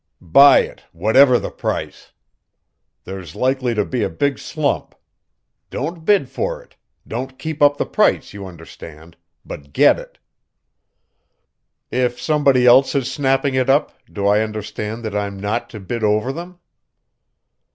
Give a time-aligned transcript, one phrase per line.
[0.33, 2.11] Buy it, whatever the price.
[3.03, 4.95] There's likely to be a big slump.
[5.69, 6.75] Don't bid for it
[7.07, 10.17] don't keep up the price, you understand but get it."
[11.91, 16.03] "If somebody else is snapping it up, do I understand that I'm not to bid
[16.03, 16.57] over them?"